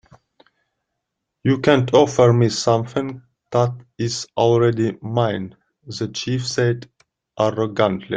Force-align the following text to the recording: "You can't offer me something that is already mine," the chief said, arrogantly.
"You 1.43 1.59
can't 1.59 1.93
offer 1.93 2.33
me 2.33 2.49
something 2.49 3.21
that 3.51 3.69
is 3.99 4.25
already 4.35 4.97
mine," 4.99 5.55
the 5.85 6.07
chief 6.07 6.47
said, 6.47 6.89
arrogantly. 7.39 8.09